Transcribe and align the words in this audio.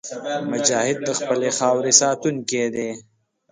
مجاهد 0.51 0.97
د 1.07 1.09
خپلې 1.19 1.49
خاورې 1.57 1.91
ساتونکی 2.01 2.63
دی. 2.75 2.89